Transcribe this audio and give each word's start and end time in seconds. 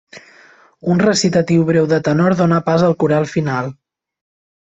Un 0.93 1.01
recitatiu 1.03 1.65
breu 1.67 1.85
de 1.91 1.99
tenor 2.09 2.35
dóna 2.41 2.59
pas 2.69 2.85
al 2.87 2.95
coral 3.03 3.25
final. 3.35 3.71